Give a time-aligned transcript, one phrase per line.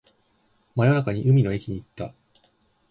[0.75, 2.11] 真夜中に海の駅に行った